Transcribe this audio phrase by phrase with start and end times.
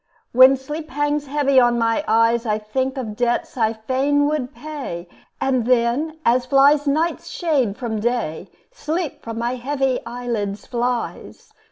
[0.31, 5.07] When sleep hangs heavy on my eyes, I think of debts I fain would pay;
[5.39, 11.51] And then, as flies night's shade from day, Sleep from my heavy eyelids flies.